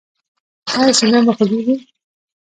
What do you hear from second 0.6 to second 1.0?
ایا